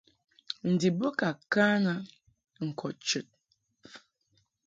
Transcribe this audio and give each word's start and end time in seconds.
Ndib 0.71 0.95
bo 0.99 1.09
ka 1.19 1.29
kan 1.53 1.83
a 1.93 1.95
ŋkɔd 2.67 2.95
chəd. 3.07 3.27